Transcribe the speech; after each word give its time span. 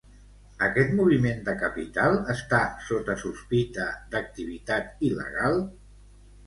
Aquest 0.67 0.95
moviment 0.99 1.43
de 1.49 1.53
capital 1.59 2.17
està 2.35 2.63
sota 2.89 3.19
sospita 3.27 3.87
d'activitat 4.17 5.07
il·legal? 5.13 5.63